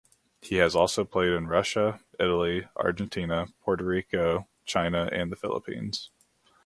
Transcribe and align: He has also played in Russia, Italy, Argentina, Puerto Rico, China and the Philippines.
He 0.41 0.55
has 0.55 0.75
also 0.75 1.05
played 1.05 1.31
in 1.33 1.45
Russia, 1.45 1.99
Italy, 2.19 2.67
Argentina, 2.75 3.45
Puerto 3.61 3.85
Rico, 3.85 4.47
China 4.65 5.07
and 5.11 5.31
the 5.31 5.35
Philippines. 5.35 6.09